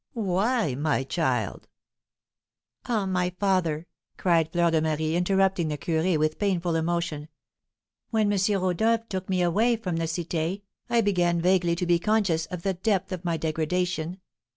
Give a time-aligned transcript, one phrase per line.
[0.15, 1.67] "Why, my child?"
[2.87, 3.85] "Ah, my father,"
[4.17, 7.27] cried Fleur de Marie, interrupting the curé with painful emotion,
[8.09, 8.39] "when M.
[8.63, 12.73] Rodolph took me away from the Cité, I began vaguely to be conscious of the
[12.73, 14.19] depth of my degradation.